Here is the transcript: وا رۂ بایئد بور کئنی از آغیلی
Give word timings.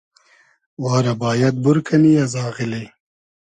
وا 0.81 0.95
رۂ 1.03 1.13
بایئد 1.21 1.55
بور 1.63 1.77
کئنی 1.87 2.11
از 2.23 2.33
آغیلی 2.47 2.85